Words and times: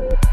Thank 0.00 0.29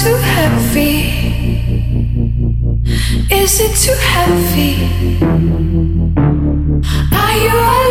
heavy? 0.00 1.12
Is 3.30 3.60
it 3.60 3.76
too 3.76 3.98
heavy? 4.00 4.72
Are 7.12 7.36
you 7.36 7.81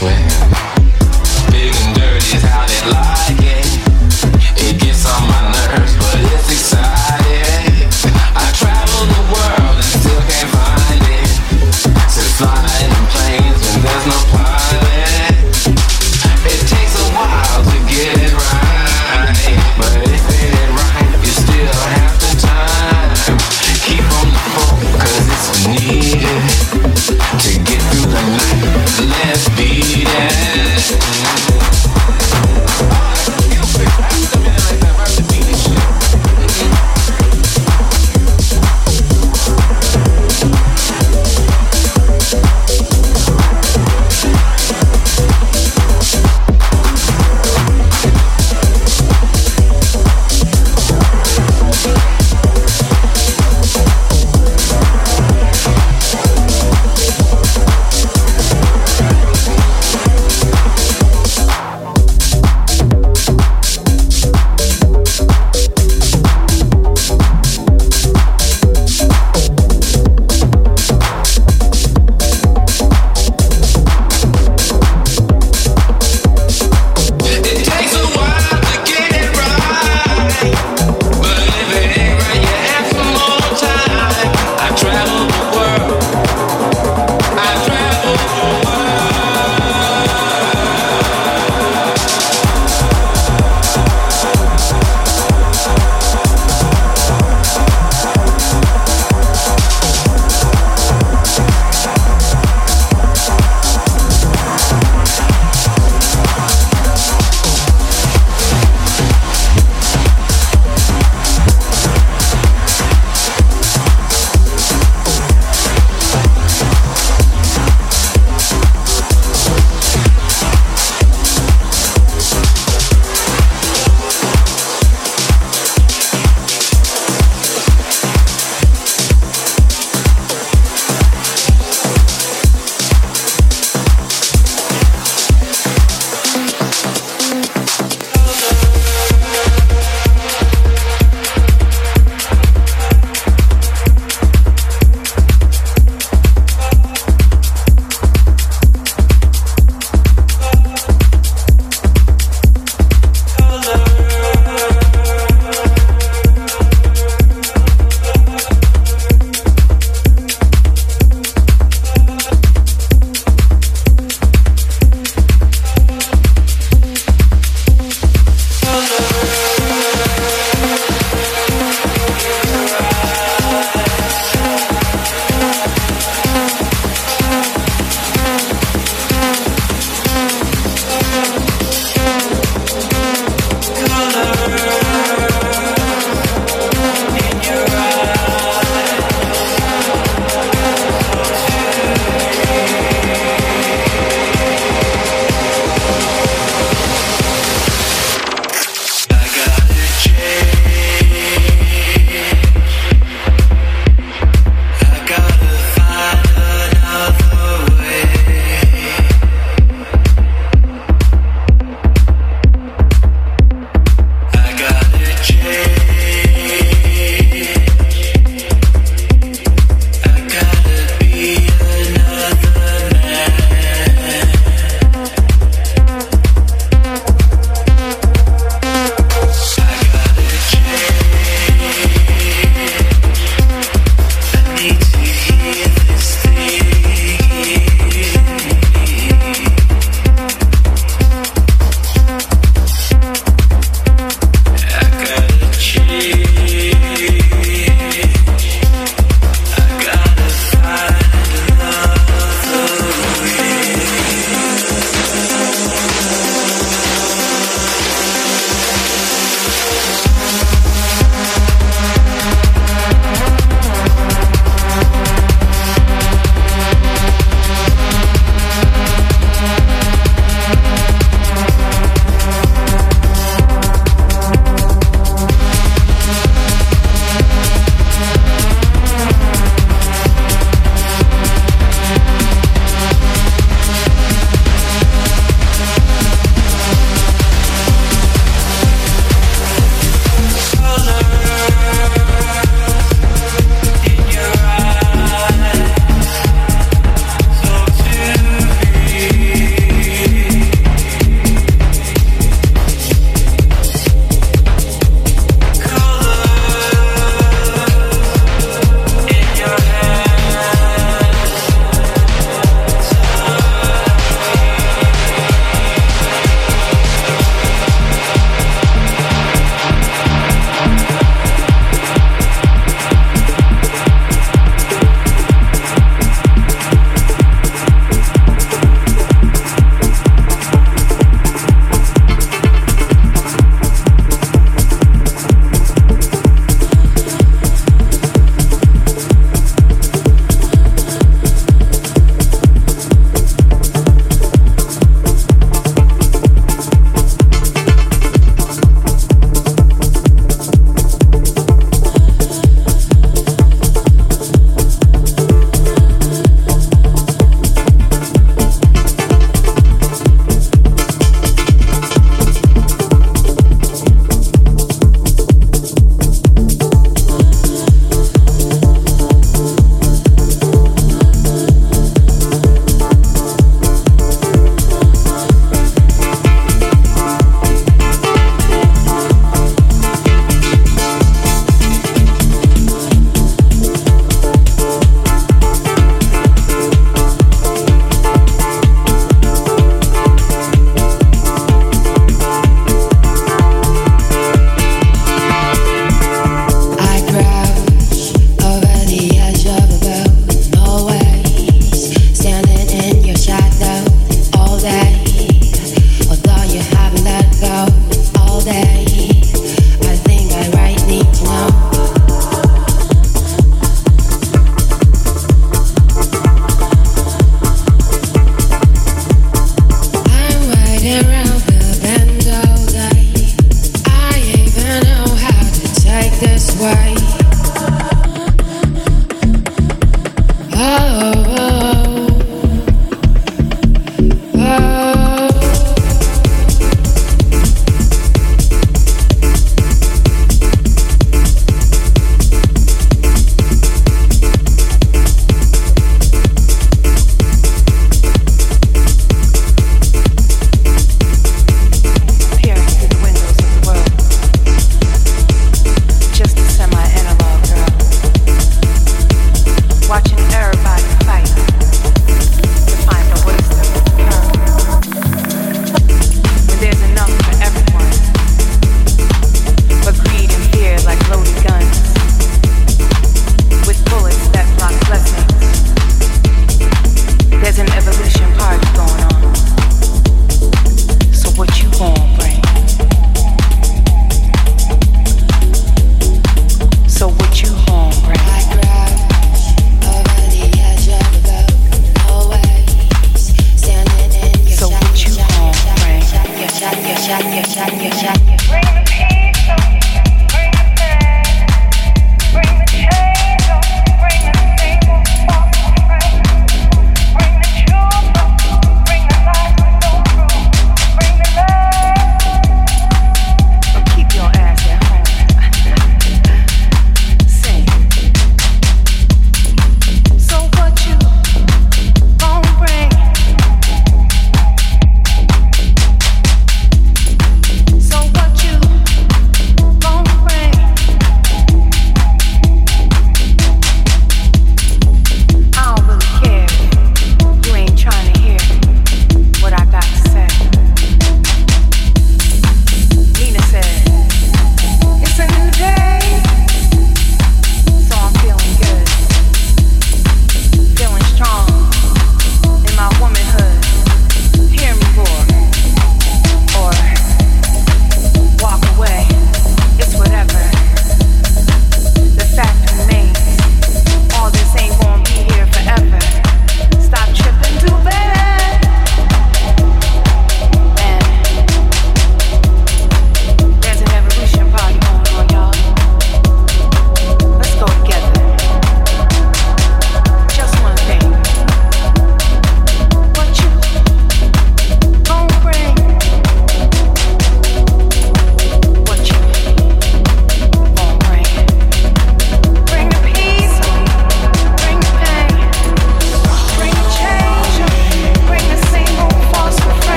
swear. 0.00 0.69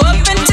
up 0.00 0.28
and 0.28 0.47